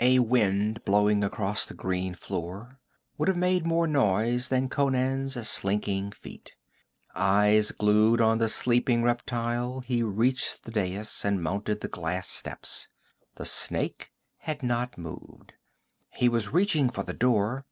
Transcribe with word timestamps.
A 0.00 0.18
wind 0.18 0.84
blowing 0.84 1.22
across 1.22 1.64
the 1.64 1.74
green 1.74 2.16
floor 2.16 2.80
would 3.16 3.28
have 3.28 3.36
made 3.36 3.64
more 3.64 3.86
noise 3.86 4.48
than 4.48 4.68
Conan's 4.68 5.48
slinking 5.48 6.10
feet. 6.10 6.56
Eyes 7.14 7.70
glued 7.70 8.20
on 8.20 8.38
the 8.38 8.48
sleeping 8.48 9.04
reptile 9.04 9.78
he 9.78 10.02
reached 10.02 10.64
the 10.64 10.72
dais 10.72 11.24
and 11.24 11.40
mounted 11.40 11.82
the 11.82 11.86
glass 11.88 12.26
steps. 12.28 12.88
The 13.36 13.44
snake 13.44 14.10
had 14.38 14.64
not 14.64 14.98
moved. 14.98 15.52
He 16.08 16.28
was 16.28 16.48
reaching 16.52 16.90
for 16.90 17.04
the 17.04 17.14
door.... 17.14 17.64